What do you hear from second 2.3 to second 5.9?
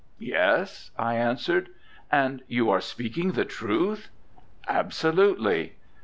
you are speaking the truth?' 'Absolutely.'